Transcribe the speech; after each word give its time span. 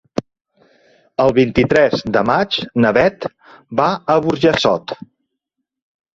El 1.25 1.33
vint-i-tres 1.37 2.01
de 2.17 2.23
maig 2.31 2.57
na 2.85 2.93
Beth 2.99 3.29
va 3.83 3.87
a 4.17 4.19
Burjassot. 4.27 4.97